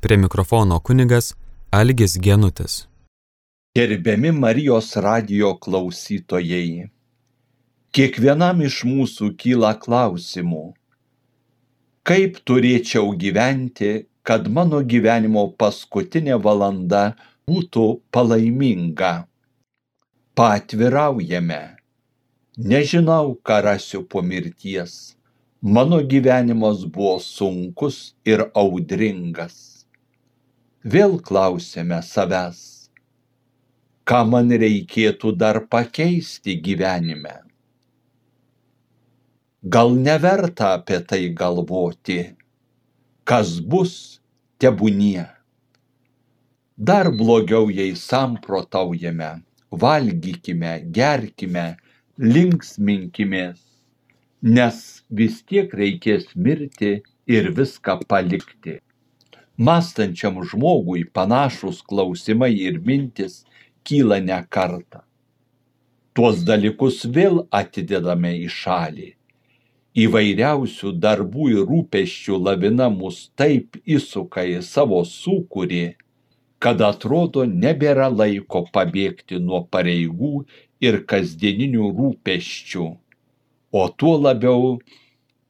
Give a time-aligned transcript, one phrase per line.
[0.00, 1.34] Prie mikrofono kunigas
[1.70, 2.88] Algis Genutis.
[3.76, 6.86] Gerbiami Marijos radio klausytojai,
[7.92, 10.62] kiekvienam iš mūsų kyla klausimų,
[12.08, 13.90] kaip turėčiau gyventi,
[14.24, 17.02] kad mano gyvenimo paskutinė valanda
[17.50, 19.12] būtų palaiminga.
[20.32, 21.60] Patviraujame.
[22.56, 24.96] Nežinau, ką rasiu po mirties.
[25.60, 29.69] Mano gyvenimas buvo sunkus ir audringas
[30.84, 32.88] vėl klausiame savęs,
[34.08, 37.42] ką man reikėtų dar pakeisti gyvenime.
[39.62, 42.34] Gal neverta apie tai galvoti,
[43.24, 44.20] kas bus,
[44.58, 45.28] tebūnie.
[46.80, 51.76] Dar blogiau, jei samprotaujame, valgykime, gerkime,
[52.16, 53.60] linksminkimės,
[54.40, 58.80] nes vis tiek reikės mirti ir viską palikti
[59.68, 63.44] mąstančiam žmogui panašūs klausimai ir mintis
[63.84, 65.04] kyla ne kartą.
[66.16, 69.08] Tuos dalykus vėl atidedame į šalį.
[70.04, 75.84] Įvairiausių darbų ir rūpeščių lavina mus taip įsuka į savo sūkurį,
[76.62, 80.44] kad atrodo nebėra laiko pabėgti nuo pareigų
[80.86, 82.86] ir kasdieninių rūpeščių,
[83.80, 84.76] o tuo labiau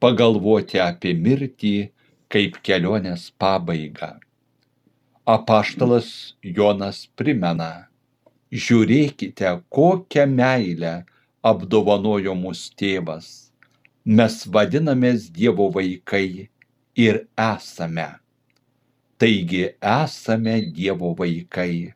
[0.01, 1.75] pagalvoti apie mirtį
[2.31, 4.13] kaip kelionės pabaigą.
[5.27, 6.07] Apaštalas
[6.57, 7.87] Jonas primena,
[8.65, 10.93] žiūrėkite, kokią meilę
[11.51, 13.27] apdovanojo mūsų tėvas.
[14.05, 16.47] Mes vadinamės Dievo vaikai
[17.05, 18.07] ir esame.
[19.21, 21.91] Taigi esame Dievo vaikai.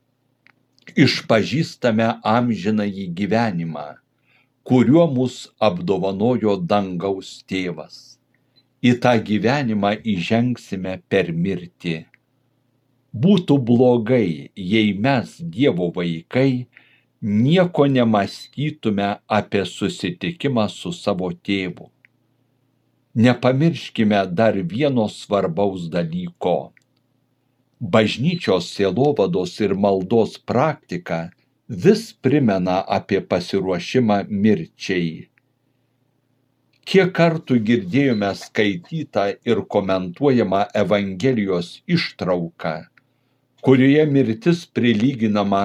[1.06, 3.88] Išpažįstame amžinąjį gyvenimą,
[4.68, 8.15] kuriuo mus apdovanojo dangaus tėvas
[8.86, 11.96] į tą gyvenimą įžengsime per mirtį.
[13.26, 16.68] Būtų blogai, jei mes, Dievo vaikai,
[17.22, 21.90] nieko nemastytume apie susitikimą su savo tėvu.
[23.16, 26.74] Nepamirškime dar vieno svarbaus dalyko.
[27.80, 31.30] Bažnyčios sielovados ir maldos praktika
[31.86, 35.30] vis primena apie pasiruošimą mirčiai
[36.86, 42.74] kiek kartų girdėjome skaitytą ir komentuojamą Evangelijos ištrauką,
[43.66, 45.64] kurioje mirtis prilyginama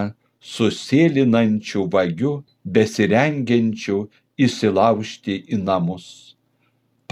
[0.53, 2.33] susėlinančių vagių
[2.77, 3.99] besirengiančių
[4.47, 6.07] įsilaužti į namus,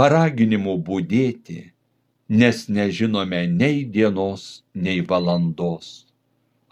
[0.00, 1.60] paraginimu būdėti,
[2.40, 5.90] nes nežinome nei dienos, nei valandos.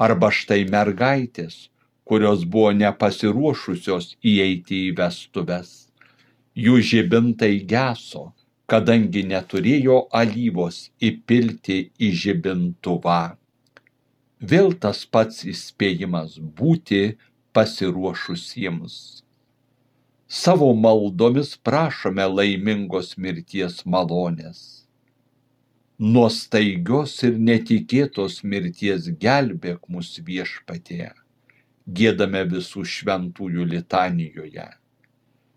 [0.01, 1.69] Arba štai mergaitės,
[2.09, 5.86] kurios buvo nepasiruošusios įeiti į vestuves
[6.57, 8.31] jų žibintai geso,
[8.71, 13.37] kadangi neturėjo alyvos įpilti į žibintuvą.
[14.41, 17.19] Vėl tas pats įspėjimas būti
[17.57, 18.97] pasiruošusiems.
[20.27, 24.63] Savo maldomis prašome laimingos mirties malonės.
[25.99, 31.13] Nuo staigios ir netikėtos mirties gelbėk mus viešpatė,
[31.87, 34.67] gėdame visų šventųjų litanijoje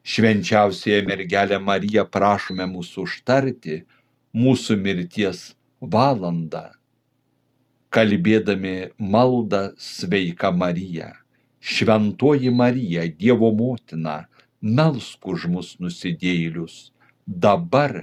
[0.09, 3.75] švenčiausiąją mergelę Mariją prašome mūsų užtarti
[4.44, 5.42] mūsų mirties
[5.96, 6.64] valandą,
[7.94, 8.74] kalbėdami
[9.16, 11.12] maldą sveika Marija,
[11.62, 14.16] šventoji Marija, Dievo motina,
[14.62, 16.90] melsk už mus nusidėjėlius,
[17.46, 18.02] dabar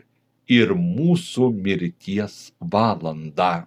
[0.59, 2.37] ir mūsų mirties
[2.77, 3.67] valandą.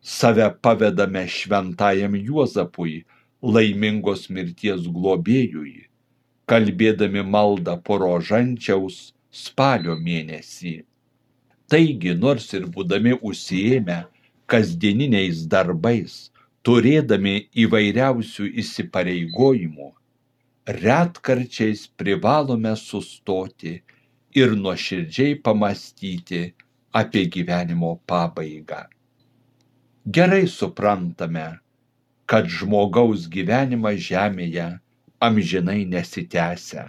[0.00, 3.02] Save pavedame šventajam Juozapui,
[3.44, 5.88] laimingos mirties globėjui
[6.50, 8.98] kalbėdami maldą po rožančiaus
[9.42, 10.74] spalio mėnesį.
[11.68, 13.98] Taigi, nors ir būdami užsiėmę
[14.48, 16.14] kasdieniniais darbais,
[16.64, 19.90] turėdami įvairiausių įsipareigojimų,
[20.78, 23.74] retkarčiais privalome sustoti
[24.40, 26.42] ir nuoširdžiai pamastyti
[27.02, 28.86] apie gyvenimo pabaigą.
[30.08, 31.46] Gerai suprantame,
[32.28, 34.68] kad žmogaus gyvenimas žemėje
[35.20, 36.84] amžinai nesitęsia.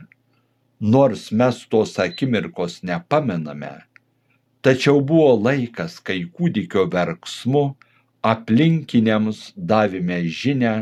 [0.79, 3.73] Nors mes tos akimirkos nepamename,
[4.63, 7.63] tačiau buvo laikas, kai kūdikio verksmu
[8.23, 10.75] aplinkiniams davėme žinę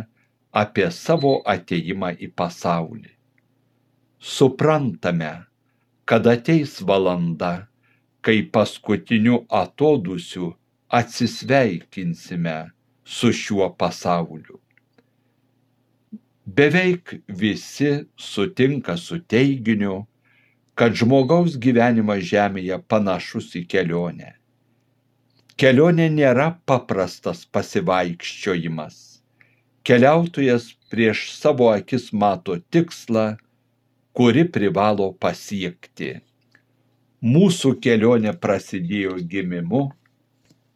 [0.51, 3.09] apie savo ateimą į pasaulį.
[4.19, 5.33] Suprantame,
[6.05, 7.67] kad ateis valanda,
[8.21, 10.53] kai paskutiniu atodusiu
[10.99, 12.57] atsisveikinsime
[13.03, 14.61] su šiuo pasauliu
[16.47, 20.05] beveik visi sutinka su teiginiu,
[20.77, 24.35] kad žmogaus gyvenimas Žemėje panašus į kelionę.
[25.57, 28.97] Kelionė nėra paprastas pasivaikščiojimas.
[29.83, 33.25] Keliautojas prieš savo akis mato tikslą,
[34.13, 36.13] kuri privalo pasiekti.
[37.25, 39.87] Mūsų kelionė prasidėjo gimimu,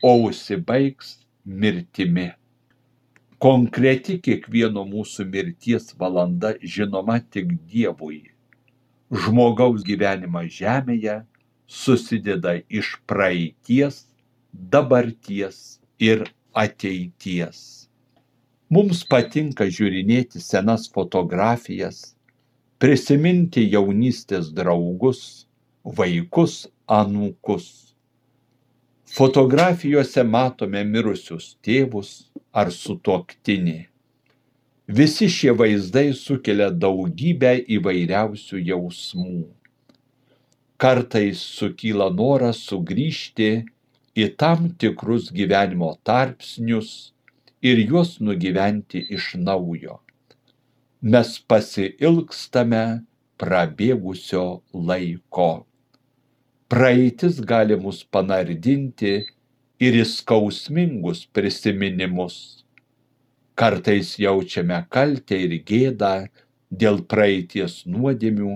[0.01, 2.31] o užsibaigs mirtimi.
[3.41, 8.19] Konkreti kiekvieno mūsų mirties valanda žinoma tik Dievui.
[9.09, 11.15] Žmogaus gyvenimas žemėje
[11.65, 14.03] susideda iš praeities,
[14.53, 17.89] dabarties ir ateities.
[18.69, 22.13] Mums patinka žiūrinėti senas fotografijas,
[22.77, 25.47] prisiminti jaunystės draugus,
[25.83, 27.90] vaikus, anūkus.
[29.11, 32.09] Fotografijose matome mirusius tėvus
[32.55, 33.79] ar sutuoktinį.
[34.99, 39.41] Visi šie vaizdai sukelia daugybę įvairiausių jausmų.
[40.79, 43.49] Kartais sukyla noras sugrįžti
[44.15, 46.93] į tam tikrus gyvenimo tarpsnius
[47.71, 49.97] ir juos nugyventi iš naujo.
[51.01, 52.85] Mes pasiilgstame
[53.43, 55.51] prabėgusio laiko.
[56.71, 59.13] Praeitis gali mus panardinti
[59.85, 62.35] ir įskausmingus prisiminimus.
[63.59, 66.13] Kartais jaučiame kaltę ir gėdą
[66.83, 68.56] dėl praeities nuodėmių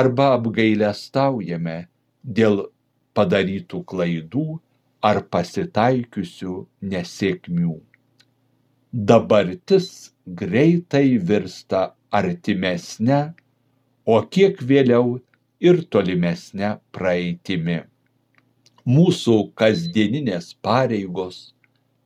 [0.00, 1.76] arba apgailestaujame
[2.40, 2.64] dėl
[3.14, 4.46] padarytų klaidų
[5.10, 6.56] ar pasitaikiusių
[6.94, 7.76] nesėkmių
[8.96, 13.34] dabartis greitai virsta artimesne,
[14.06, 15.18] o kiek vėliau
[15.60, 17.80] ir tolimesne praeitimi.
[18.86, 21.52] Mūsų kasdieninės pareigos,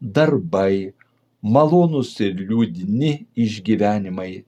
[0.00, 0.94] darbai,
[1.42, 4.44] malonus ir liūdni išgyvenimai,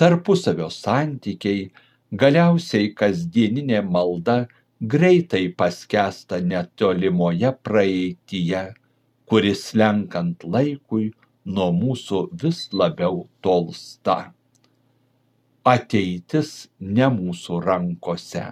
[0.00, 1.68] tarpusavio santykiai,
[2.12, 4.46] galiausiai kasdieninė malda
[4.80, 8.64] greitai paskęsta netolimoje praeityje,
[9.28, 11.10] kuris lenkant laikui
[11.44, 14.35] nuo mūsų vis labiau tolsta.
[15.66, 18.44] Ateitis ne mūsų rankose.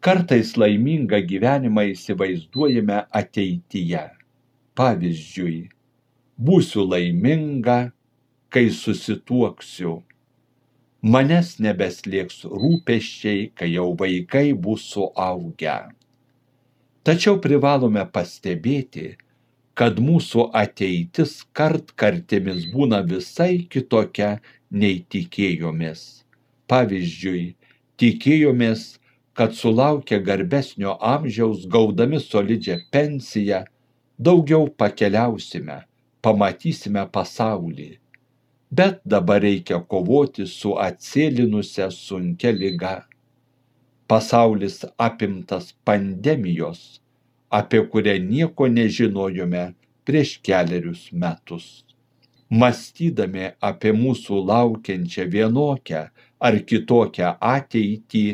[0.00, 4.06] Kartais laimingą gyvenimą įsivaizduojame ateityje.
[4.80, 5.58] Pavyzdžiui,
[6.40, 7.76] būsiu laiminga,
[8.48, 9.98] kai susituoksiu.
[11.04, 15.76] Manęs nebeslėgs rūpeščiai, kai jau vaikai bus suaugę.
[17.04, 19.10] Tačiau privalome pastebėti,
[19.76, 24.38] kad mūsų ateitis kartkartėmis būna visai kitokia
[24.70, 26.02] nei tikėjomės.
[26.70, 27.42] Pavyzdžiui,
[28.00, 28.84] tikėjomės,
[29.34, 33.64] kad sulaukę garbesnio amžiaus gaudami solidžią pensiją,
[34.18, 35.80] daugiau pakeliausime,
[36.22, 37.90] pamatysime pasaulį.
[38.70, 42.96] Bet dabar reikia kovoti su atsėlinusią sunkia lyga.
[44.06, 47.00] Pasaulis apimtas pandemijos
[47.50, 49.62] apie kurią nieko nežinojome
[50.06, 51.82] prieš kelerius metus.
[52.50, 56.00] Mąstydami apie mūsų laukiančią vienokią
[56.46, 58.24] ar kitokią ateitį,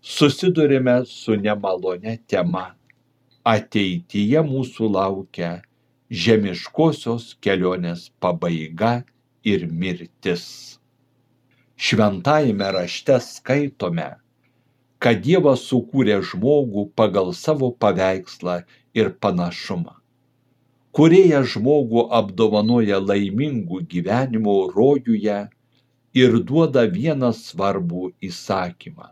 [0.00, 2.62] susidurime su nemalone tema.
[3.42, 5.50] Ateityje mūsų laukia
[6.26, 8.92] žemiškosios kelionės pabaiga
[9.42, 10.46] ir mirtis.
[11.74, 14.08] Šventajame rašte skaitome,
[15.02, 18.60] kad Dievas sukūrė žmogų pagal savo paveikslą
[18.94, 19.97] ir panašumą.
[20.96, 25.38] Kurėjas žmogų apdovanoja laimingų gyvenimo rojuje
[26.22, 29.10] ir duoda vieną svarbų įsakymą.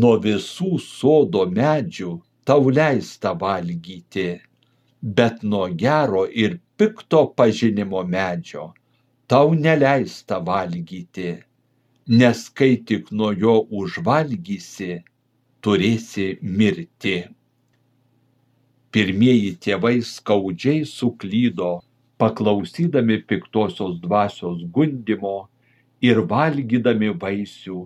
[0.00, 4.28] Nuo visų sodo medžių tau leista valgyti,
[5.20, 8.72] bet nuo gero ir pikto pažinimo medžio
[9.26, 11.30] tau neleista valgyti
[12.18, 14.92] nes kai tik nuo jo užvalgysi,
[15.62, 17.16] turėsi mirti.
[18.90, 21.78] Pirmieji tėvai skaudžiai suklydo,
[22.18, 25.36] paklausydami piktosios dvasios gundimo
[26.02, 27.84] ir valgydami vaisių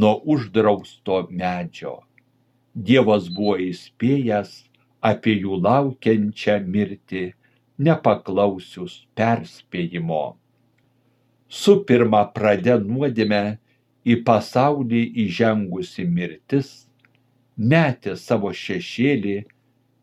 [0.00, 1.98] nuo uždrausto medžio.
[2.88, 4.54] Dievas buvo įspėjęs
[5.10, 7.26] apie jų laukiančią mirtį,
[7.78, 10.24] nepaklausius perspėjimo.
[11.48, 13.42] Su pirma pradė nuodėme
[14.08, 16.72] į pasaulį įžengusi mirtis
[17.56, 19.36] metė savo šešėlį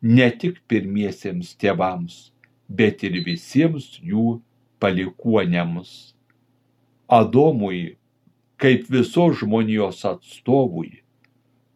[0.03, 2.33] ne tik pirmiesiems tėvams,
[2.67, 4.41] bet ir visiems jų
[4.83, 6.13] palikuonėms.
[7.07, 7.95] Adomui,
[8.59, 10.99] kaip visos žmonijos atstovui,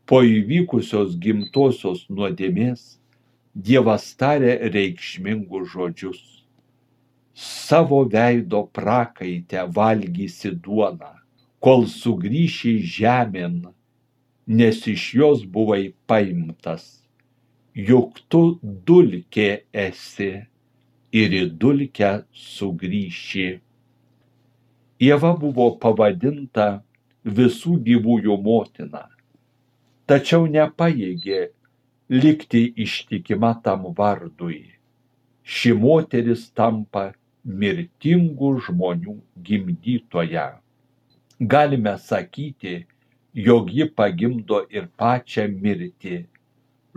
[0.08, 2.98] po įvykusios gimtosios nuodėmės,
[3.58, 6.20] Dievas tarė reikšmingus žodžius.
[7.34, 11.16] Savo veido prakaitę valgysi duoną
[11.66, 13.56] kol sugrįši žemėn,
[14.60, 17.07] nes iš jos buvai paimtas.
[17.78, 18.58] Juk tu
[18.90, 19.50] dulkė
[19.86, 20.32] esi
[21.14, 23.48] ir į dulkę sugrįši.
[25.06, 26.68] Jėva buvo pavadinta
[27.38, 29.04] visų gyvųjų motina,
[30.10, 31.42] tačiau nepajėgė
[32.10, 34.64] likti ištikima tam vardui.
[35.46, 37.12] Ši moteris tampa
[37.46, 39.20] mirtingų žmonių
[39.50, 40.48] gimdytoja.
[41.40, 42.88] Galime sakyti,
[43.34, 46.26] jog ji pagimdo ir pačią mirtį.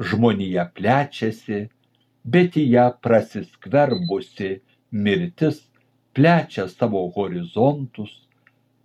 [0.00, 1.66] Žmonija plečiasi,
[2.24, 4.50] bet į ją prasiskverbusi
[4.90, 5.60] mirtis
[6.16, 8.14] plečia savo horizontus,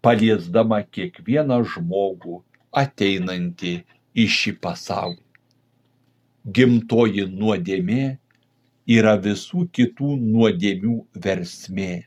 [0.04, 2.42] paliesdama kiekvieną žmogų
[2.82, 3.74] ateinantį
[4.16, 5.24] į šį pasaulį.
[6.58, 8.04] Gimtoji nuodėmė
[8.98, 12.06] yra visų kitų nuodėmių versmė.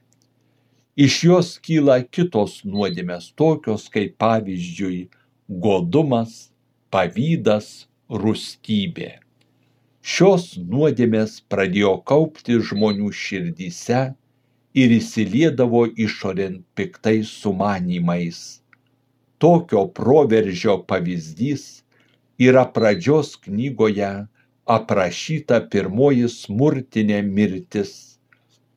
[0.99, 5.09] Iš jos kyla kitos nuodėmės, tokios kaip pavyzdžiui
[5.49, 6.51] godumas,
[6.91, 9.11] pavydas, rūstybė.
[10.01, 14.01] Šios nuodėmės pradėjo kaupti žmonių širdyse
[14.83, 18.63] ir įsiliedavo išorėn piktais sumanymais.
[19.39, 21.85] Tokio proveržio pavyzdys
[22.49, 24.11] yra pradžios knygoje
[24.69, 27.93] aprašyta pirmoji smurtinė mirtis,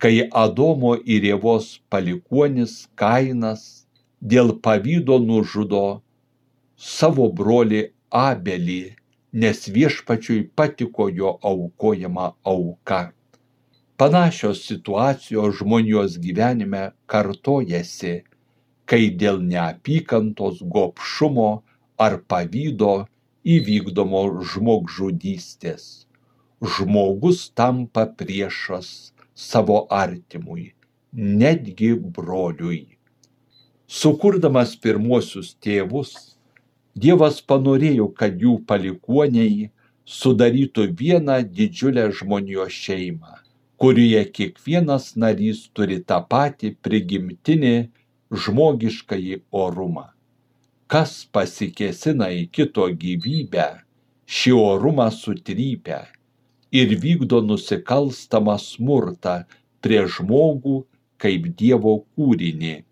[0.01, 3.85] kai Adomo ir Jėvos palikuonis Kainas
[4.21, 6.01] dėl pavydo nužudo
[6.77, 8.81] savo brolį Abelį
[9.33, 13.11] nes viešpačiui patiko jo aukojama auka.
[13.97, 18.13] Panašios situacijos žmonijos gyvenime kartojasi,
[18.85, 21.49] kai dėl neapykantos gopšumo
[22.01, 23.05] ar pavydo
[23.45, 24.23] įvykdomo
[24.53, 26.07] žmogžudystės.
[26.61, 30.73] Žmogus tampa priešas savo artimui,
[31.13, 32.97] netgi broliui.
[33.87, 36.37] Sukurdamas pirmuosius tėvus,
[36.95, 39.69] Dievas panorėjo, kad jų palikuoniai
[40.03, 43.37] sudarytų vieną didžiulę žmonijos šeimą,
[43.79, 47.75] kurioje kiekvienas narys turi tą patį prigimtinį
[48.31, 50.09] žmogiškąjį orumą.
[50.91, 53.69] Kas pasikesina į kito gyvybę,
[54.27, 56.01] šį orumą sutrypia
[56.75, 59.37] ir vykdo nusikalstamą smurtą
[59.79, 60.83] prie žmogų
[61.21, 62.83] kaip Dievo kūrinį.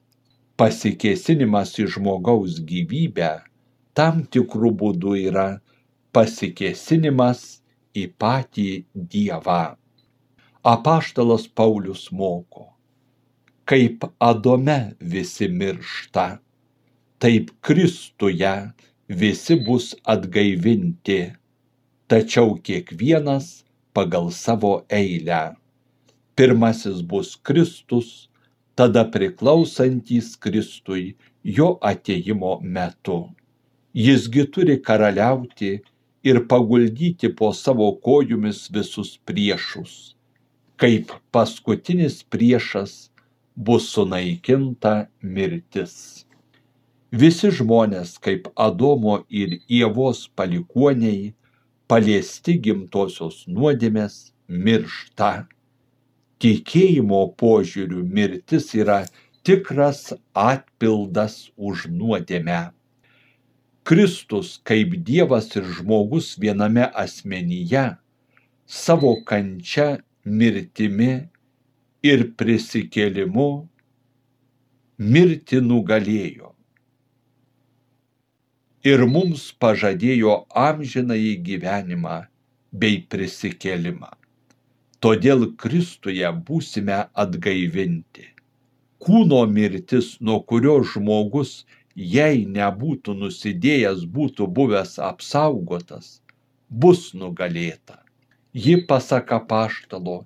[0.55, 3.31] Pasikesinimas į žmogaus gyvybę
[3.99, 5.47] tam tikru būdu yra
[6.15, 7.39] pasikėsinimas
[8.01, 8.67] į patį
[9.13, 9.75] Dievą.
[10.71, 12.63] Apaštalas Paulius moko,
[13.67, 14.77] kaip Adome
[15.13, 16.23] visi miršta,
[17.19, 18.53] taip Kristuje
[19.23, 21.19] visi bus atgaivinti,
[22.07, 23.49] tačiau kiekvienas
[23.91, 25.41] pagal savo eilę.
[26.39, 28.29] Pirmasis bus Kristus,
[28.79, 33.19] tada priklausantys Kristui jo ateimo metu
[33.93, 35.81] jis gi turi karaliauti
[36.23, 40.15] ir paguldyti po savo kojomis visus priešus.
[40.77, 43.09] Kaip paskutinis priešas
[43.55, 46.25] bus sunaikinta mirtis.
[47.11, 51.33] Visi žmonės kaip adomo ir ievos palikuoniai
[51.89, 55.47] paliesti gimtosios nuodėmės miršta.
[56.39, 59.01] Tikėjimo požiūriu mirtis yra
[59.43, 62.69] tikras atpildas už nuodėmę
[63.89, 67.85] Kristus kaip Dievas ir žmogus viename asmenyje
[68.69, 69.87] savo kančia,
[70.25, 71.13] mirtimi
[72.05, 73.47] ir prisikėlimu
[74.99, 76.53] mirti nugalėjo.
[78.91, 80.35] Ir mums pažadėjo
[80.67, 82.19] amžinąjį gyvenimą
[82.83, 84.13] bei prisikėlimą.
[85.01, 88.29] Todėl Kristuje būsime atgaivinti.
[89.01, 91.63] Kūno mirtis, nuo kurio žmogus
[91.99, 96.21] jei nebūtų nusidėjęs, būtų buvęs apsaugotas,
[96.69, 97.99] bus nugalėta.
[98.53, 100.23] Ji, pasaka paštalo,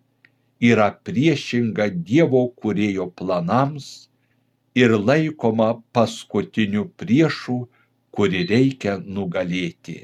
[0.61, 4.07] yra priešinga Dievo kurėjo planams
[4.77, 7.63] ir laikoma paskutiniu priešu,
[8.13, 9.99] kurį reikia nugalėti.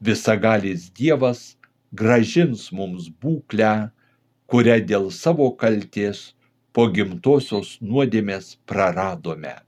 [0.00, 1.56] Visagalis Dievas
[1.92, 3.90] gražins mums būklę,
[4.48, 6.30] kurią dėl savo kalties
[6.72, 9.58] po gimtosios nuodėmės praradome.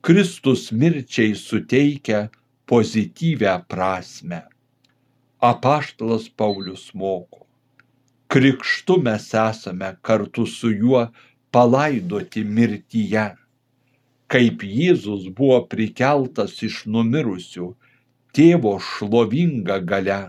[0.00, 2.28] Kristus mirčiai suteikia
[2.66, 4.42] pozityvę prasme.
[5.40, 7.46] Apaštalas Paulius moko.
[8.28, 11.02] Krikštu mes esame kartu su juo
[11.50, 13.26] palaidoti mirtyje.
[14.30, 17.68] Kaip Jėzus buvo prikeltas iš numirusių
[18.36, 20.20] tėvo šlovinga gale,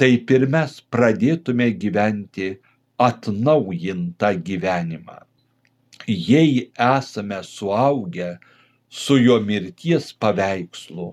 [0.00, 2.54] taip ir mes pradėtume gyventi
[2.98, 5.20] atnaujintą gyvenimą.
[6.08, 8.38] Jei esame suaugę
[8.90, 11.12] su jo mirties paveikslu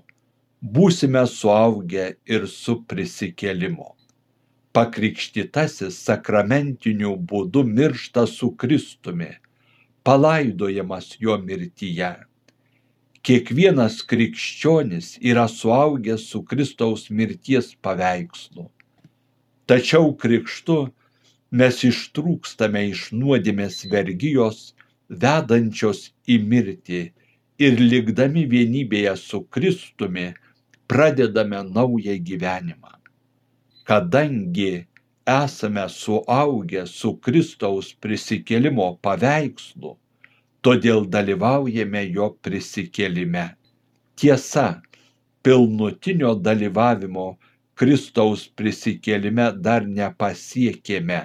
[0.77, 3.93] būsime suaugę ir su prisikėlimu
[4.77, 9.31] pakrikštytasis sakramentiniu būdu miršta su Kristumi,
[10.05, 12.11] palaidojamas jo mirtyje.
[13.25, 18.67] Kiekvienas krikščionis yra suaugęs su Kristaus mirties paveikslu.
[19.67, 20.77] Tačiau krikštu
[21.59, 24.61] mes ištrūkstame iš nuodėmės vergyjos,
[25.09, 27.01] vedančios į mirtį
[27.59, 30.27] ir likdami vienybėje su Kristumi
[30.87, 32.93] pradedame naują gyvenimą.
[33.87, 34.85] Kadangi
[35.27, 39.95] esame suaugę su Kristaus prisikėlimo paveikslu,
[40.61, 43.45] todėl dalyvaujame jo prisikėlime.
[44.15, 44.81] Tiesa,
[45.43, 47.27] pilnutinio dalyvavimo
[47.77, 51.21] Kristaus prisikėlime dar nepasiekėme,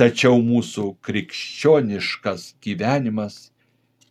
[0.00, 3.49] tačiau mūsų krikščioniškas gyvenimas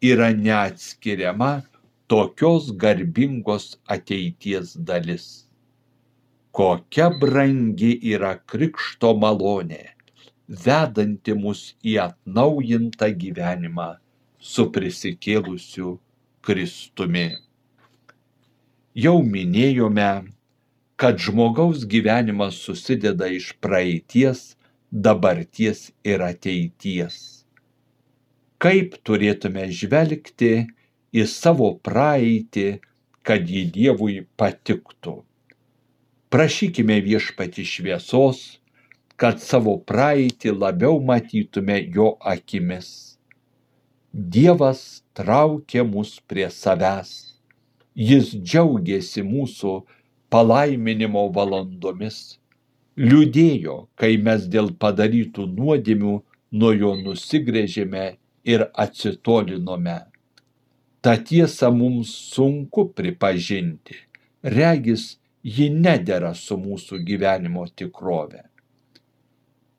[0.01, 1.61] yra neatskiriama
[2.07, 5.45] tokios garbingos ateities dalis.
[6.51, 9.83] Kokia brangi yra krikšto malonė,
[10.47, 13.89] vedanti mus į atnaujintą gyvenimą
[14.39, 15.99] su prisikėlusiu
[16.41, 17.27] Kristumi.
[18.95, 20.11] Jau minėjome,
[20.99, 24.55] kad žmogaus gyvenimas susideda iš praeities,
[24.91, 27.38] dabarties ir ateities.
[28.59, 30.53] Kaip turėtume žvelgti
[31.15, 32.67] į savo praeitį,
[33.23, 35.13] kad ji Dievui patiktų.
[36.33, 38.41] Prašykime viešpati šviesos,
[39.19, 42.91] kad savo praeitį labiau matytume jo akimis.
[44.13, 47.11] Dievas traukia mus prie savęs.
[47.95, 49.73] Jis džiaugiasi mūsų
[50.33, 52.39] palaiminimo valandomis.
[52.99, 56.15] Liūdėjo, kai mes dėl padarytų nuodėmių
[56.59, 58.07] nuo jo nusigrėžėme
[58.49, 59.97] ir atsitolinome.
[61.01, 63.95] Ta tiesa mums sunku pripažinti.
[64.43, 68.43] Regis, ji nedėra su mūsų gyvenimo tikrove.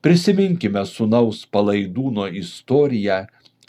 [0.01, 3.27] Prisiminkime sunaus palaidūno istoriją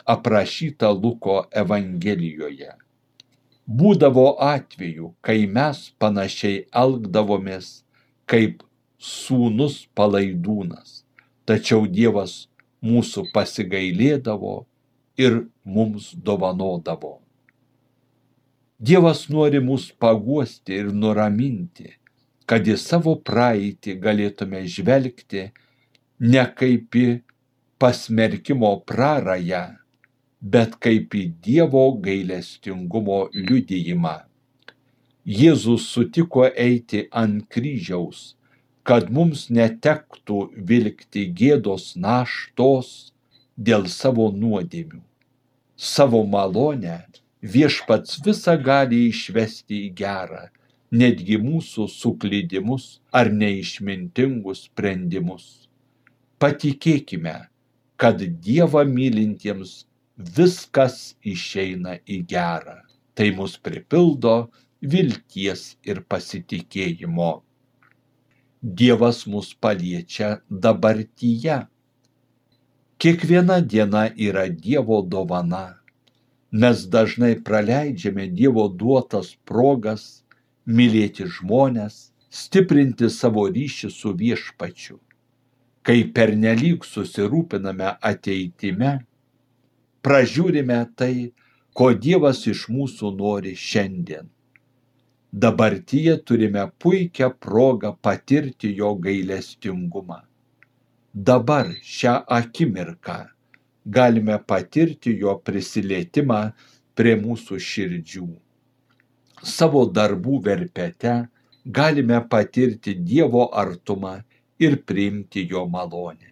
[0.08, 2.72] aprašyta Luko Evangelijoje.
[3.68, 7.84] Būdavo atveju, kai mes panašiai elgdavomės
[8.32, 8.64] kaip
[9.02, 11.04] sūnus palaidūnas,
[11.46, 12.48] tačiau Dievas
[12.82, 14.56] mūsų pasigailėdavo
[15.24, 17.20] ir mums dovanodavo.
[18.82, 21.92] Dievas nori mus paguosti ir nuraminti,
[22.50, 25.44] kad į savo praeitį galėtume žvelgti
[26.34, 27.06] ne kaip į
[27.82, 29.62] pasmerkimo prarąją,
[30.42, 34.18] bet kaip į Dievo gailestingumo liudijimą.
[35.42, 38.34] Jėzus sutiko eiti ant kryžiaus,
[38.84, 40.40] kad mums netektų
[40.72, 43.14] vilkti gėdos naštos
[43.70, 45.04] dėl savo nuodėmių.
[45.82, 46.98] Savo malonę
[47.54, 50.42] viešpats visą gali išvesti į gerą,
[51.02, 52.86] netgi mūsų suklydimus
[53.22, 55.48] ar neišmintingus sprendimus.
[56.38, 57.34] Patikėkime,
[57.98, 59.74] kad Dievą mylintiems
[60.38, 62.78] viskas išeina į gerą.
[63.18, 64.38] Tai mus pripildo
[64.94, 67.34] vilties ir pasitikėjimo.
[68.62, 71.64] Dievas mus paliečia dabartyje.
[73.02, 75.82] Kiekviena diena yra Dievo dovana.
[76.52, 80.04] Mes dažnai praleidžiame Dievo duotas progas
[80.68, 85.00] mylėti žmonės, stiprinti savo ryšį su viešpačiu.
[85.82, 88.94] Kai pernelyg susirūpiname ateitime,
[90.06, 91.14] pražiūrime tai,
[91.74, 94.30] ko Dievas iš mūsų nori šiandien.
[95.34, 100.28] Dabartyje turime puikią progą patirti jo gailestingumą.
[101.14, 103.18] Dabar šią akimirką
[103.86, 106.40] galime patirti jo prisilietimą
[106.96, 108.28] prie mūsų širdžių.
[109.44, 111.18] Savo darbų verpete
[111.66, 114.22] galime patirti Dievo artumą
[114.60, 116.32] ir priimti jo malonę.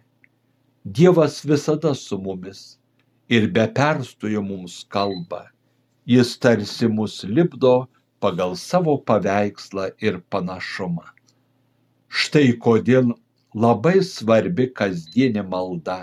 [0.85, 2.79] Dievas visada su mumis
[3.27, 5.49] ir be perstojo mums kalba.
[6.07, 7.89] Jis tarsi mus lipdo
[8.23, 11.03] pagal savo paveikslą ir panašumą.
[12.07, 13.11] Štai kodėl
[13.63, 15.99] labai svarbi kasdienė malda.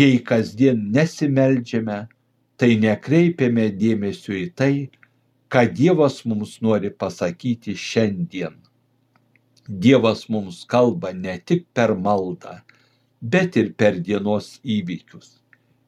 [0.00, 1.98] Jei kasdien nesimeldžiame,
[2.60, 4.74] tai nekreipiame dėmesio į tai,
[5.50, 8.54] ką Dievas mums nori pasakyti šiandien.
[9.66, 12.60] Dievas mums kalba ne tik per maldą,
[13.20, 15.40] bet ir per dienos įvykius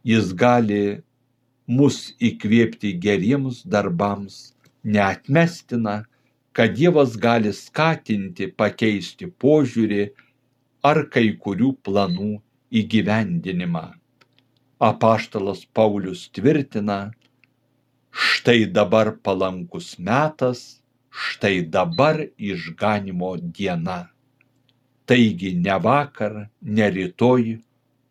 [0.05, 1.03] jis gali
[1.67, 6.03] mus įkvėpti geriems darbams, neatmestina,
[6.53, 10.11] kad Dievas gali skatinti pakeisti požiūrį
[10.83, 12.31] ar kai kurių planų
[12.81, 13.85] įgyvendinimą.
[14.83, 17.12] Apaštalas Paulius tvirtina,
[18.11, 24.01] štai dabar palankus metas, štai dabar išganimo diena.
[25.07, 27.59] Taigi ne vakar, ne rytoj,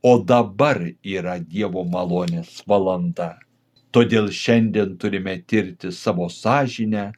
[0.03, 3.35] o dabar yra Dievo malonės valanda.
[3.91, 7.11] Todėl šiandien turime tirti savo sąžinę,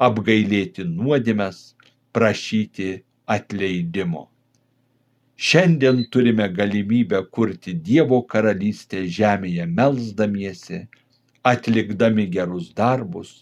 [0.00, 1.76] apgailėti nuodėmes,
[2.16, 2.88] prašyti
[3.28, 4.26] atleidimo.
[5.36, 10.78] Šiandien turime galimybę kurti Dievo karalystę žemėje melzdamiesi,
[11.44, 13.32] atlikdami gerus darbus,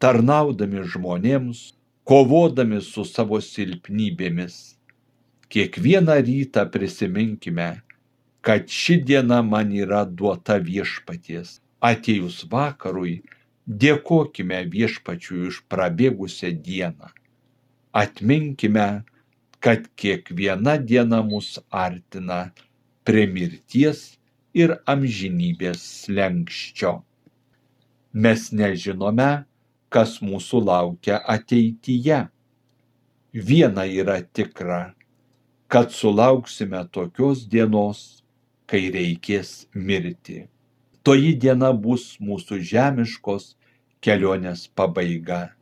[0.00, 1.60] tarnaudami žmonėms,
[2.08, 4.56] kovodami su savo silpnybėmis.
[5.52, 7.68] Kiekvieną rytą prisiminkime,
[8.40, 11.58] kad ši diena man yra duota viešpaties.
[11.84, 13.18] Atėjus vakarui,
[13.68, 17.12] dėkokime viešpačiui už prabėgusią dieną.
[17.92, 18.88] Atminkime,
[19.60, 22.50] kad kiekviena diena mus artina
[23.04, 24.18] prie mirties
[24.54, 26.98] ir amžinybės slengščio.
[28.12, 29.30] Mes nežinome,
[29.92, 32.26] kas mūsų laukia ateityje.
[33.32, 34.94] Viena yra tikra,
[35.68, 38.22] kad sulauksime tokios dienos,
[38.68, 40.46] kai reikės mirti.
[41.04, 43.54] Toji diena bus mūsų žemiškos
[44.04, 45.57] kelionės pabaiga.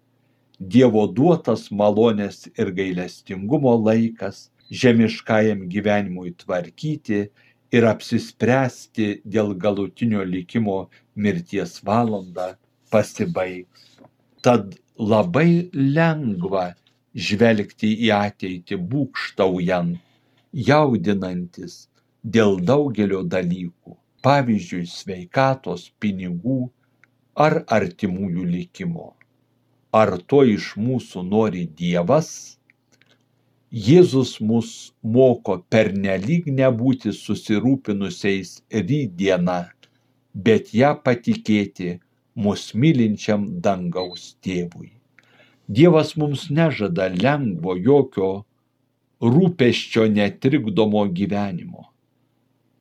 [0.56, 4.38] Dievo duotas malonės ir gailestingumo laikas
[4.82, 7.18] žemiškajam gyvenimui tvarkyti
[7.76, 10.78] ir apsispręsti dėl galutinio likimo
[11.14, 12.46] mirties valandą
[12.90, 14.00] pasibaigs.
[14.40, 16.72] Tad labai lengva
[17.12, 20.00] žvelgti į ateitį būkštaujant,
[20.70, 21.76] jaudinantis
[22.24, 23.92] dėl daugelio dalykų,
[24.24, 26.58] pavyzdžiui, sveikatos, pinigų
[27.36, 29.15] ar artimųjų likimo
[29.92, 32.58] ar to iš mūsų nori Dievas?
[33.70, 39.58] Jėzus mus moko pernelyg nebūti susirūpinusiais rytdiena,
[40.32, 41.96] bet ją patikėti
[42.36, 44.92] mus mylinčiam dangaus tėvui.
[45.68, 48.30] Dievas mums nežada lengvo jokio
[49.20, 51.88] rūpeščio netrikdomo gyvenimo,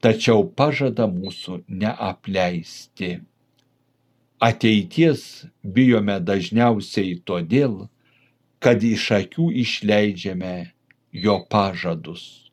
[0.05, 3.15] tačiau pažada mūsų neapleisti.
[4.43, 7.88] Ateities bijome dažniausiai todėl,
[8.60, 10.74] kad iš akių išleidžiame
[11.26, 12.52] jo pažadus.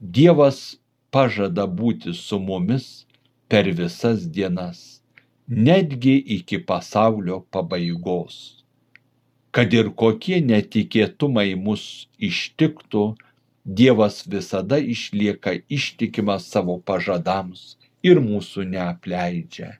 [0.00, 0.78] Dievas
[1.12, 3.04] pažada būti su mumis
[3.48, 5.02] per visas dienas,
[5.48, 8.64] netgi iki pasaulio pabaigos.
[9.52, 13.04] Kad ir kokie netikėtumai mus ištiktų,
[13.66, 19.72] Dievas visada išlieka ištikimas savo pažadams ir mūsų neapleidžia.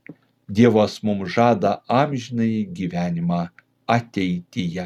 [0.48, 3.48] Dievas mums žada amžinai gyvenimą
[3.90, 4.84] ateityje.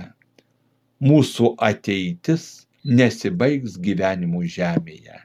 [1.05, 2.45] Mūsų ateitis
[2.85, 5.19] nesibaigs gyvenimu žemėje.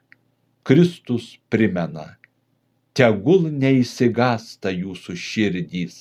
[0.68, 2.18] Kristus primena,
[2.92, 5.98] tegul neįsigasta jūsų širdys.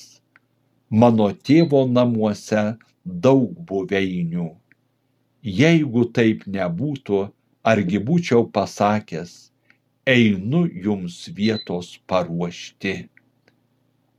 [0.90, 2.66] Mano tėvo namuose
[3.04, 4.50] daug buveinių.
[5.62, 7.24] Jeigu taip nebūtų,
[7.62, 9.52] argi būčiau pasakęs,
[10.10, 12.96] einu jums vietos paruošti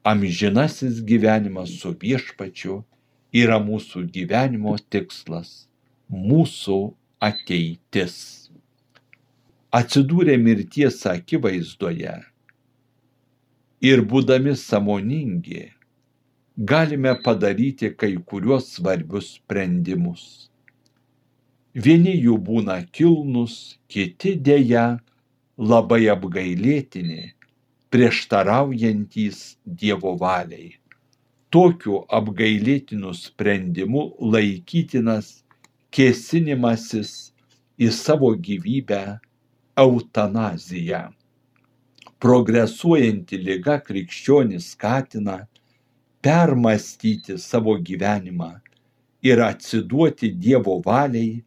[0.05, 2.83] amžinasis gyvenimas su viešpačiu
[3.33, 5.65] yra mūsų gyvenimo tikslas,
[6.09, 6.77] mūsų
[7.25, 8.17] ateitis.
[9.75, 12.13] Atsidūrę mirties akivaizdoje
[13.89, 15.65] ir būdami samoningi,
[16.55, 20.51] galime padaryti kai kuriuos svarbius sprendimus.
[21.75, 24.85] Vieni jų būna kilnus, kiti dėja
[25.57, 27.34] labai apgailėtini
[27.95, 30.73] prieštaraujantys Dievo valiai.
[31.47, 34.01] Tokiu apgailėtinu sprendimu
[34.33, 35.29] laikytinas
[35.95, 37.11] kėsinimasis
[37.79, 38.99] į savo gyvybę
[39.83, 40.99] eutanazija.
[42.19, 45.37] Progresuojanti lyga krikščionį skatina
[46.27, 48.51] permastyti savo gyvenimą
[49.23, 51.39] ir atsiduoti Dievo valiai,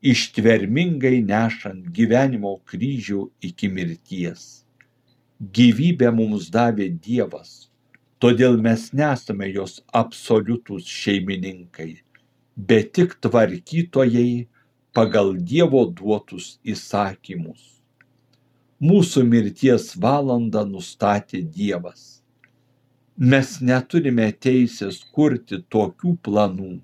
[0.00, 4.48] ištvermingai nešant gyvenimo kryžių iki mirties
[5.40, 7.70] gyvybę mums davė Dievas,
[8.20, 11.94] todėl mes nesame jos absoliutus šeimininkai,
[12.56, 14.46] bet tik tvarkytojai
[14.92, 17.80] pagal Dievo duotus įsakymus.
[18.80, 22.20] Mūsų mirties valandą nustatė Dievas.
[23.16, 26.78] Mes neturime teisės kurti tokių planų,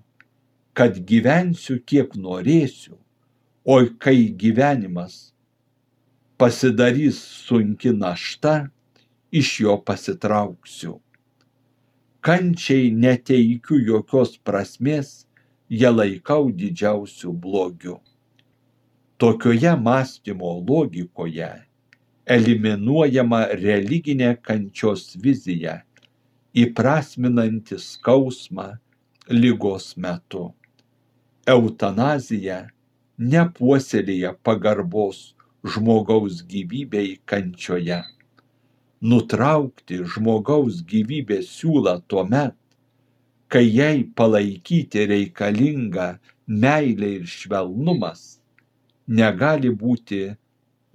[0.76, 2.96] kad gyvensiu kiek norėsiu,
[3.64, 5.35] o kai gyvenimas
[6.36, 8.68] pasidarys sunki našta,
[9.30, 10.98] iš jo pasitrauksiu.
[12.20, 15.26] Kančiai neteikiu jokios prasmės,
[15.70, 17.96] ją laikau didžiausių blogių.
[19.16, 21.52] Tokioje mąstymo logikoje
[22.26, 25.78] eliminuojama religinė kančios vizija,
[26.52, 28.74] įprasminanti skausmą
[29.30, 30.50] lygos metu.
[31.46, 32.66] Eutanazija
[33.16, 35.36] nepuoselėja pagarbos
[35.72, 38.00] žmogaus gyvybei kančioje.
[39.02, 42.56] Nutraukti žmogaus gyvybės siūlą tuo met,
[43.52, 46.08] kai jai palaikyti reikalinga
[46.46, 48.40] meilė ir švelnumas,
[49.06, 50.22] negali būti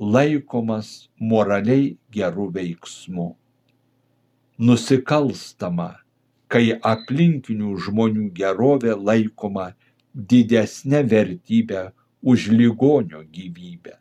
[0.01, 3.29] laikomas moraliai gerų veiksmų.
[4.61, 5.91] Nusikalstama,
[6.51, 9.71] kai aplinkinių žmonių gerovė laikoma
[10.13, 11.87] didesnė vertybė
[12.21, 14.00] už ligonio gyvybę.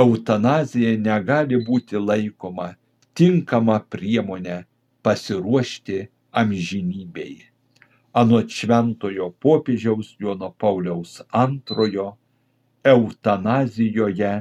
[0.00, 2.72] Eutanazija negali būti laikoma
[3.18, 4.56] tinkama priemonė
[5.06, 5.98] pasiruošti
[6.40, 7.36] amžinybei.
[8.22, 11.12] Anot šventojo popiežiaus Jono Pauliaus
[11.44, 12.08] antrojo,
[12.94, 14.32] eutanazijoje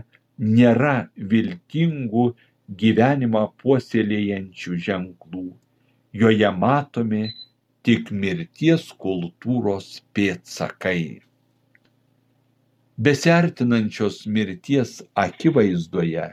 [0.55, 0.95] nėra
[1.33, 2.25] viltingų
[2.83, 5.45] gyvenimą puoselėjančių ženklų.
[6.23, 7.23] Joje matomi
[7.85, 11.21] tik mirties kultūros pėtsakai.
[12.97, 16.25] Besiartinančios mirties akivaizdoje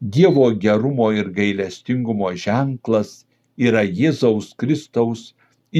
[0.00, 3.12] Dievo gerumo ir gailestingumo ženklas
[3.68, 5.22] yra Jėzaus Kristaus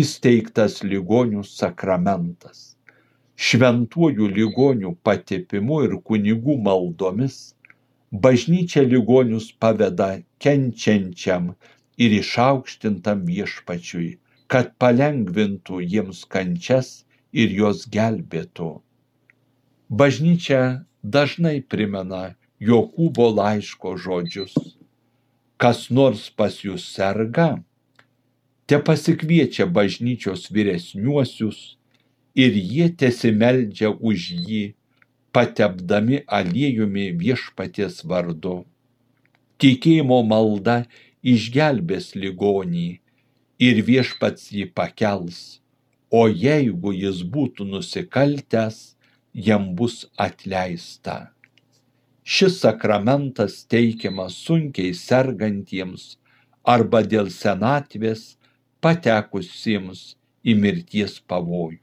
[0.02, 2.76] įsteigtas ligonių sakramentas.
[3.34, 7.40] Šventuoju ligonių patepimu ir kunigų maldomis
[8.28, 11.52] bažnyčia ligonius paveda kenčiančiam
[11.98, 14.14] ir išaukštintam viešpačiui,
[14.46, 17.00] kad palengvintų jiems kančias
[17.32, 18.74] ir juos gelbėtų.
[19.94, 20.62] Bažnyčia
[21.02, 22.24] dažnai primena
[22.58, 24.56] Jokūbo laiško žodžius
[25.64, 27.48] kas nors pas jūs serga,
[28.68, 31.60] te pasikviečia bažnyčios vyresniuosius
[32.34, 34.64] ir jie tesimeldžia už jį,
[35.34, 38.64] patepdami aliejumi viešpaties vardu.
[39.58, 40.84] Tikėjimo malda
[41.22, 42.88] išgelbės ligonį
[43.68, 45.60] ir viešpats jį pakels,
[46.10, 48.93] o jeigu jis būtų nusikaltęs,
[49.34, 51.16] jam bus atleista.
[52.24, 56.14] Šis sakramentas teikiamas sunkiai sergantiems
[56.64, 58.22] arba dėl senatvės
[58.80, 60.04] patekusiems
[60.44, 61.82] į mirties pavojų.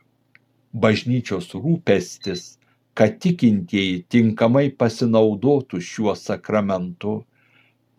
[0.71, 2.55] Bažnyčios rūpestis,
[2.95, 7.19] kad tikintieji tinkamai pasinaudotų šiuo sakramentu,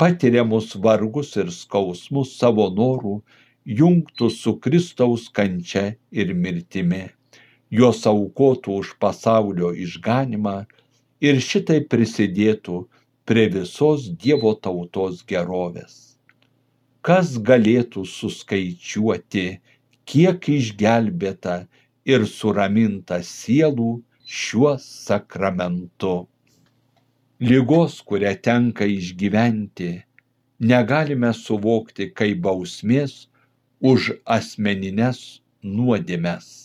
[0.01, 3.19] patiriamus vargus ir skausmus savo norų
[3.81, 7.05] jungtų su Kristaus kančia ir mirtimi,
[7.73, 10.57] juos aukotų už pasaulio išganimą
[11.25, 12.83] ir šitai prisidėtų
[13.29, 15.95] prie visos Dievo tautos gerovės.
[17.07, 19.47] Kas galėtų suskaičiuoti,
[20.05, 21.55] kiek išgelbėta
[22.13, 23.93] ir suraminta sielų
[24.27, 26.15] šiuo sakramentu.
[27.43, 29.95] Lygos, kurią tenka išgyventi,
[30.61, 33.17] negalime suvokti kaip bausmės
[33.81, 35.25] už asmenines
[35.63, 36.62] nuodėmes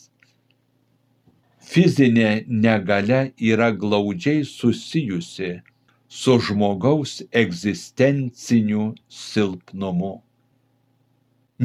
[1.67, 2.29] fizinė
[2.65, 3.19] negalia
[3.51, 5.49] yra glaudžiai susijusi
[6.19, 8.85] su žmogaus egzistenciniu
[9.21, 10.13] silpnumu.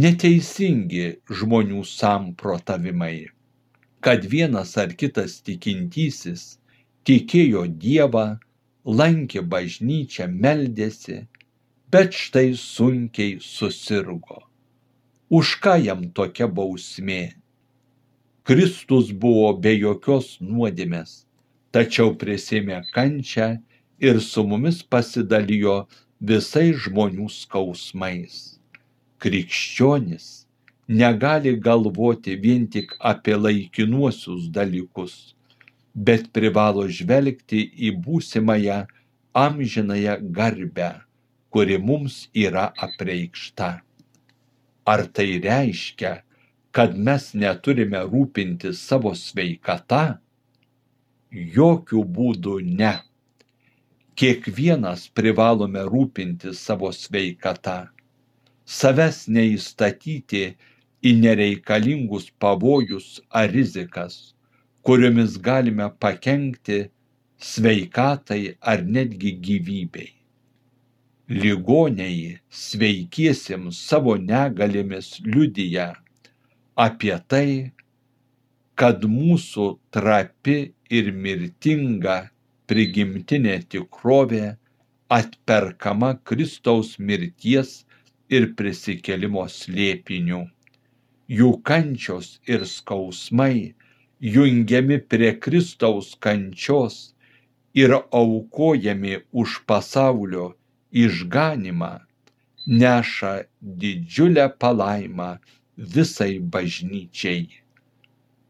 [0.04, 1.04] Neteisingi
[1.40, 3.28] žmonių samprotavimai,
[4.00, 6.46] kad vienas ar kitas tikintysis
[7.06, 8.24] tikėjo Dievą,
[9.00, 11.20] lankė bažnyčią, meldėsi,
[11.92, 14.40] bet štai sunkiai susirgo.
[15.30, 17.22] Už ką jam tokia bausmė?
[18.42, 21.10] Kristus buvo be jokios nuodėmės,
[21.70, 23.52] tačiau prisėmė kančią
[24.02, 25.76] ir su mumis pasidalijo
[26.30, 28.40] visais žmonių skausmais.
[29.22, 30.26] Krikščionis
[30.88, 35.14] negali galvoti vien tik apie laikinuosius dalykus,
[35.94, 38.80] bet privalo žvelgti į būsimąją
[39.44, 40.90] amžinąją garbę,
[41.54, 43.70] kuri mums yra apreikšta.
[44.82, 46.16] Ar tai reiškia,
[46.72, 50.02] kad mes neturime rūpintis savo sveikata?
[51.32, 52.92] Jokių būdų ne.
[54.16, 57.76] Kiekvienas privalome rūpintis savo sveikata,
[58.64, 60.42] savęs neįstatyti
[61.02, 64.34] į nereikalingus pavojus ar rizikas,
[64.84, 66.82] kuriomis galime pakengti
[67.42, 70.12] sveikatai ar netgi gyvybei.
[71.32, 75.88] Ligoniai sveikiesiems savo negalėmis liudyja,
[76.76, 77.72] apie tai,
[78.74, 82.16] kad mūsų trapi ir mirtinga
[82.70, 84.56] prigimtinė tikrovė
[85.12, 87.82] atperkama Kristaus mirties
[88.32, 90.46] ir prisikelimo slėpiniu.
[91.28, 93.74] Jų kančios ir skausmai
[94.22, 97.12] jungiami prie Kristaus kančios
[97.74, 100.52] ir aukojami už pasaulio
[100.92, 101.92] išganimą,
[102.66, 105.30] neša didžiulę palaimą
[105.82, 107.48] visai bažnyčiai.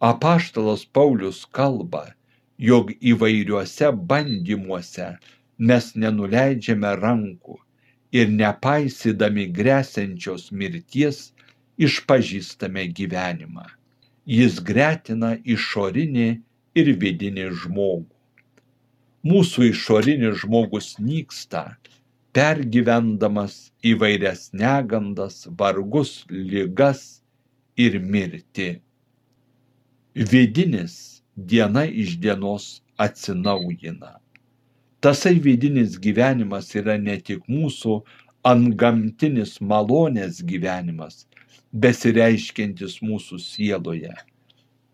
[0.01, 2.12] Apaštalas Paulius kalba,
[2.59, 5.07] jog įvairiuose bandymuose
[5.59, 7.57] mes nenuleidžiame rankų
[8.12, 11.31] ir nepaisydami grėsiančios mirties
[11.79, 13.64] išpažįstame gyvenimą.
[14.27, 16.29] Jis gretina išorinį
[16.79, 18.11] ir vidinį žmogų.
[19.25, 21.64] Mūsų išorinis žmogus nyksta,
[22.35, 27.21] pergyvendamas įvairias negandas, vargus, lygas
[27.76, 28.80] ir mirtį.
[30.14, 34.18] Vidinis diena iš dienos atsinaujina.
[35.02, 38.02] Tasai vidinis gyvenimas yra ne tik mūsų
[38.46, 41.24] antgamtinis malonės gyvenimas,
[41.72, 44.12] besireiškiantis mūsų sieloje,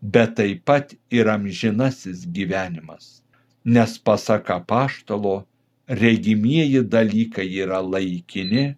[0.01, 3.19] bet taip pat ir amžinasis gyvenimas,
[3.65, 5.43] nes pasak apaštalo,
[5.89, 8.75] regimieji dalykai yra laikini,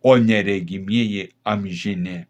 [0.00, 2.24] o neregimieji amžini.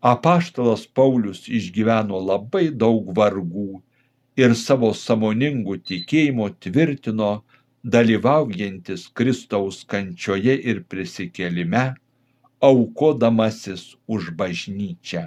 [0.00, 3.80] Apaštalas Paulius išgyveno labai daug vargų
[4.36, 7.30] ir savo samoningų tikėjimo tvirtino
[7.94, 11.94] dalyvaujantis Kristaus kančioje ir prisikėlime,
[12.60, 15.24] aukodamasis už bažnyčią.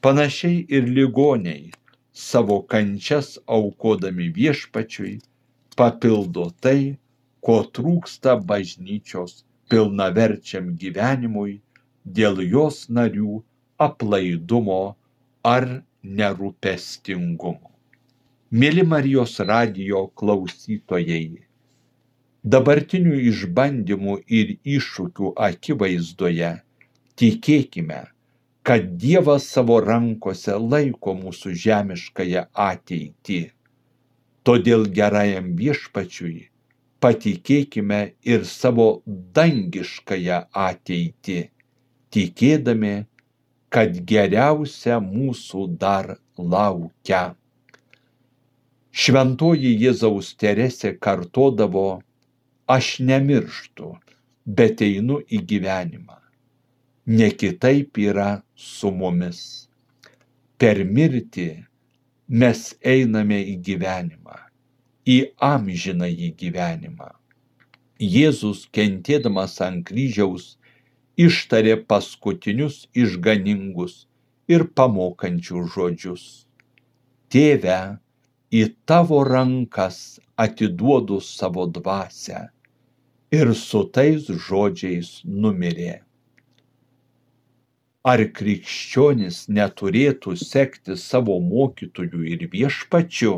[0.00, 1.70] Panašiai ir ligoniai
[2.12, 5.20] savo kančias aukodami viešpačiui
[5.76, 6.96] papildo tai,
[7.40, 11.60] ko trūksta bažnyčios pilnaverčiam gyvenimui
[12.18, 13.42] dėl jos narių
[13.86, 14.80] aplaidumo
[15.46, 15.66] ar
[16.20, 17.70] nerūpestingumo.
[18.50, 21.44] Mėly Marijos radijo klausytojai,
[22.42, 26.50] dabartinių išbandymų ir iššūkių akivaizdoje
[27.20, 28.00] tikėkime,
[28.66, 33.40] kad Dievas savo rankose laiko mūsų žemiškąją ateitį.
[34.44, 36.50] Todėl gerajam viešpačiui
[37.00, 38.00] patikėkime
[38.32, 38.88] ir savo
[39.36, 41.38] dangiškąją ateitį,
[42.12, 42.94] tikėdami,
[43.74, 47.22] kad geriausia mūsų dar laukia.
[48.90, 52.02] Šventoji Jėzaus Teresė kartodavo,
[52.66, 53.94] aš nemirštu,
[54.44, 56.18] bet einu į gyvenimą.
[57.06, 59.42] Ne kitaip yra su mumis.
[60.58, 61.50] Per mirtį
[62.42, 64.40] mes einame į gyvenimą
[65.10, 67.08] į amžinąjį gyvenimą.
[68.00, 70.56] Jėzus kentėdamas ant kryžiaus
[71.26, 73.94] ištarė paskutinius išganingus
[74.54, 76.24] ir pamokančius žodžius.
[77.30, 77.80] Tėve,
[78.60, 79.98] į tavo rankas
[80.46, 82.48] atiduodu savo dvasę.
[83.30, 86.00] Ir su tais žodžiais numirė.
[88.10, 93.34] Ar krikščionis neturėtų sekti savo mokytojų ir viešpačiu?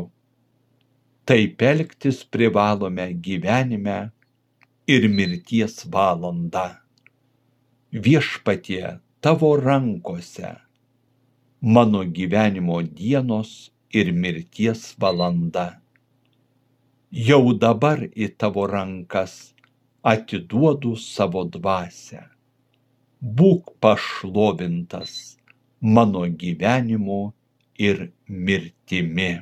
[1.25, 3.97] taip elgtis privalome gyvenime
[4.87, 6.82] ir mirties valandą.
[7.93, 10.55] Viešpatie tavo rankose
[11.61, 15.79] mano gyvenimo dienos ir mirties valanda.
[17.11, 19.53] Jau dabar į tavo rankas
[20.01, 22.25] atiduodu savo dvasę.
[23.21, 25.37] Būk pašlovintas
[25.79, 27.31] mano gyvenimu
[27.77, 29.41] ir mirtimi.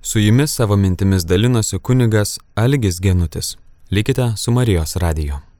[0.00, 3.56] Su jumis savo mintimis dalinosi kunigas Algis Genutis.
[3.90, 5.51] Likite su Marijos radiju.